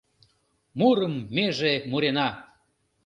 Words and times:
Мурым 0.77 1.13
меже 1.35 1.73
мурена 1.89 2.27